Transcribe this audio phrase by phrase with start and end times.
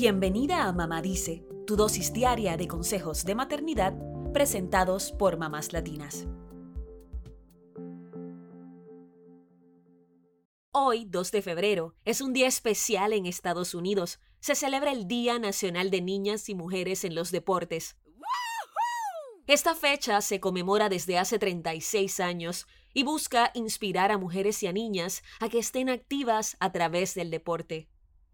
[0.00, 3.94] Bienvenida a Mamá Dice, tu dosis diaria de consejos de maternidad
[4.32, 6.28] presentados por mamás latinas.
[10.70, 14.20] Hoy, 2 de febrero, es un día especial en Estados Unidos.
[14.38, 17.96] Se celebra el Día Nacional de Niñas y Mujeres en los Deportes.
[19.48, 24.72] Esta fecha se conmemora desde hace 36 años y busca inspirar a mujeres y a
[24.72, 27.88] niñas a que estén activas a través del deporte.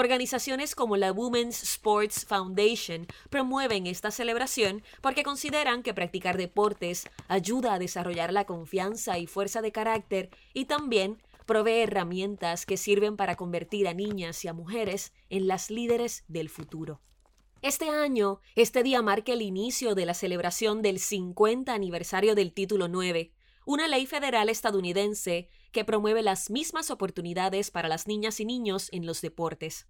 [0.00, 7.74] Organizaciones como la Women's Sports Foundation promueven esta celebración porque consideran que practicar deportes ayuda
[7.74, 13.36] a desarrollar la confianza y fuerza de carácter y también provee herramientas que sirven para
[13.36, 17.02] convertir a niñas y a mujeres en las líderes del futuro.
[17.60, 22.88] Este año, este día marca el inicio de la celebración del 50 aniversario del título
[22.88, 23.34] 9,
[23.66, 29.06] una ley federal estadounidense que promueve las mismas oportunidades para las niñas y niños en
[29.06, 29.86] los deportes.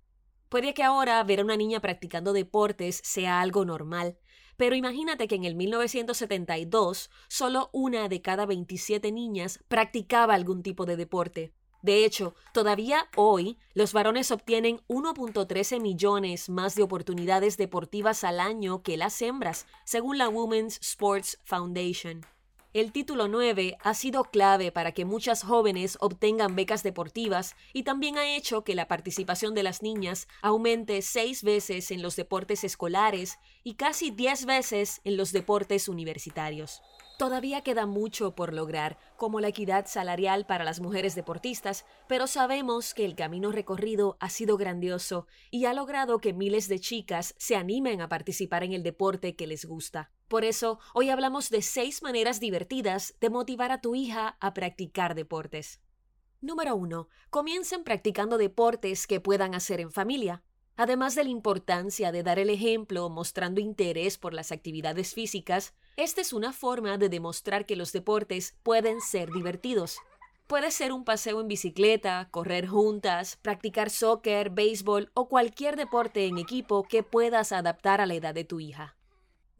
[0.48, 4.18] Puede que ahora ver a una niña practicando deportes sea algo normal,
[4.56, 10.86] pero imagínate que en el 1972 solo una de cada 27 niñas practicaba algún tipo
[10.86, 11.54] de deporte.
[11.82, 18.82] De hecho, todavía hoy los varones obtienen 1.13 millones más de oportunidades deportivas al año
[18.82, 22.26] que las hembras, según la Women's Sports Foundation.
[22.72, 28.16] El título 9 ha sido clave para que muchas jóvenes obtengan becas deportivas y también
[28.16, 33.40] ha hecho que la participación de las niñas aumente seis veces en los deportes escolares
[33.64, 36.80] y casi diez veces en los deportes universitarios.
[37.18, 42.94] Todavía queda mucho por lograr, como la equidad salarial para las mujeres deportistas, pero sabemos
[42.94, 47.56] que el camino recorrido ha sido grandioso y ha logrado que miles de chicas se
[47.56, 50.12] animen a participar en el deporte que les gusta.
[50.30, 55.16] Por eso, hoy hablamos de seis maneras divertidas de motivar a tu hija a practicar
[55.16, 55.80] deportes.
[56.40, 57.08] Número 1.
[57.30, 60.44] Comiencen practicando deportes que puedan hacer en familia.
[60.76, 66.20] Además de la importancia de dar el ejemplo mostrando interés por las actividades físicas, esta
[66.20, 69.98] es una forma de demostrar que los deportes pueden ser divertidos.
[70.46, 76.38] Puede ser un paseo en bicicleta, correr juntas, practicar soccer, béisbol o cualquier deporte en
[76.38, 78.96] equipo que puedas adaptar a la edad de tu hija.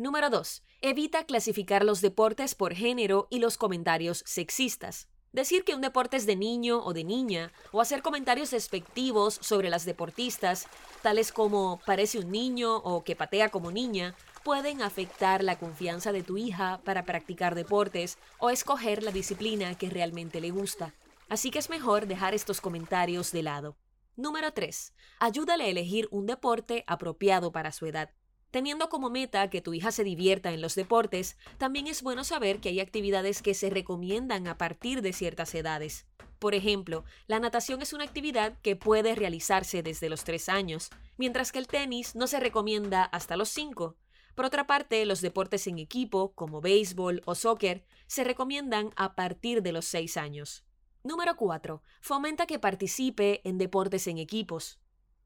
[0.01, 0.63] Número 2.
[0.81, 5.09] Evita clasificar los deportes por género y los comentarios sexistas.
[5.33, 9.69] Decir que un deporte es de niño o de niña, o hacer comentarios despectivos sobre
[9.69, 10.69] las deportistas,
[11.03, 16.23] tales como parece un niño o que patea como niña, pueden afectar la confianza de
[16.23, 20.95] tu hija para practicar deportes o escoger la disciplina que realmente le gusta.
[21.29, 23.77] Así que es mejor dejar estos comentarios de lado.
[24.17, 24.95] Número 3.
[25.19, 28.09] Ayúdale a elegir un deporte apropiado para su edad.
[28.51, 32.61] Teniendo como meta que tu hija se divierta en los deportes, también es bueno saber
[32.61, 36.07] que hay actividades que se recomiendan a partir de ciertas edades.
[36.41, 41.53] Por ejemplo, la natación es una actividad que puede realizarse desde los 3 años, mientras
[41.53, 43.97] que el tenis no se recomienda hasta los 5.
[44.35, 49.63] Por otra parte, los deportes en equipo, como béisbol o soccer, se recomiendan a partir
[49.63, 50.65] de los 6 años.
[51.05, 51.83] Número 4.
[52.01, 54.81] Fomenta que participe en deportes en equipos.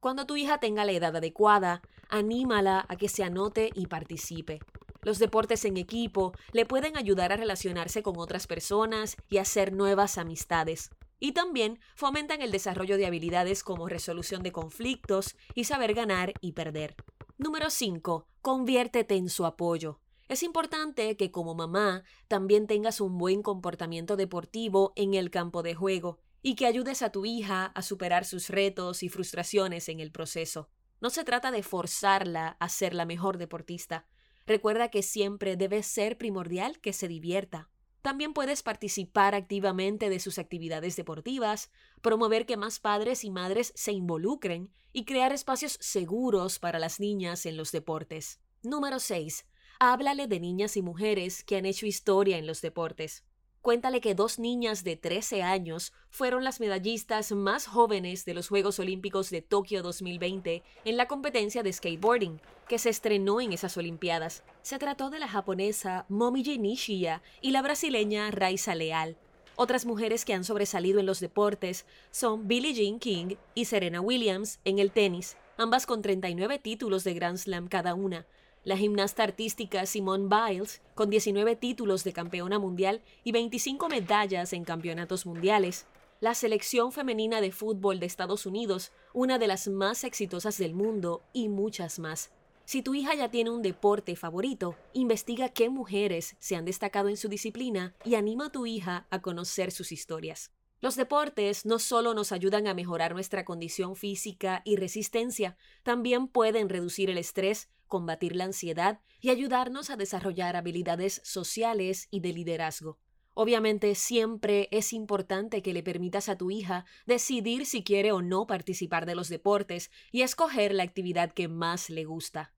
[0.05, 4.61] Cuando tu hija tenga la edad adecuada, anímala a que se anote y participe.
[5.01, 10.19] Los deportes en equipo le pueden ayudar a relacionarse con otras personas y hacer nuevas
[10.19, 10.91] amistades.
[11.21, 16.53] Y también fomentan el desarrollo de habilidades como resolución de conflictos y saber ganar y
[16.53, 16.97] perder.
[17.39, 18.27] Número 5.
[18.43, 20.01] Conviértete en su apoyo.
[20.29, 25.75] Es importante que como mamá también tengas un buen comportamiento deportivo en el campo de
[25.75, 30.13] juego y que ayudes a tu hija a superar sus retos y frustraciones en el
[30.13, 30.69] proceso.
[31.01, 34.07] No se trata de forzarla a ser la mejor deportista.
[34.47, 37.71] Recuerda que siempre debe ser primordial que se divierta.
[38.03, 41.71] También puedes participar activamente de sus actividades deportivas,
[42.03, 47.47] promover que más padres y madres se involucren y crear espacios seguros para las niñas
[47.47, 48.39] en los deportes.
[48.63, 49.47] Número 6.
[49.81, 53.25] Háblale de niñas y mujeres que han hecho historia en los deportes.
[53.65, 58.79] Cuéntale que dos niñas de 13 años fueron las medallistas más jóvenes de los Juegos
[58.79, 64.43] Olímpicos de Tokio 2020 en la competencia de skateboarding, que se estrenó en esas Olimpiadas.
[64.61, 69.17] Se trató de la japonesa Momiji Nishiya y la brasileña Raisa Leal.
[69.57, 74.61] Otras mujeres que han sobresalido en los deportes son Billie Jean King y Serena Williams
[74.67, 78.27] en el tenis, ambas con 39 títulos de Grand Slam cada una,
[78.65, 84.65] la gimnasta artística Simone Biles, con 19 títulos de campeona mundial y 25 medallas en
[84.65, 85.87] campeonatos mundiales,
[86.21, 91.23] la selección femenina de fútbol de Estados Unidos, una de las más exitosas del mundo,
[91.35, 92.31] y muchas más.
[92.65, 97.19] Si tu hija ya tiene un deporte favorito, investiga qué mujeres se han destacado en
[97.19, 100.51] su disciplina y anima a tu hija a conocer sus historias.
[100.81, 106.71] Los deportes no solo nos ayudan a mejorar nuestra condición física y resistencia, también pueden
[106.71, 112.99] reducir el estrés, combatir la ansiedad y ayudarnos a desarrollar habilidades sociales y de liderazgo.
[113.35, 118.49] Obviamente siempre es importante que le permitas a tu hija decidir si quiere o no
[118.49, 122.53] participar de los deportes y escoger la actividad que más le gusta.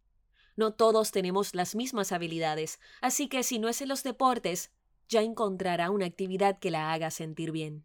[0.57, 4.73] No todos tenemos las mismas habilidades, así que si no es en los deportes,
[5.07, 7.85] ya encontrará una actividad que la haga sentir bien.